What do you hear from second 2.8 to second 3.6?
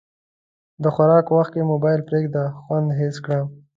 حس کړه.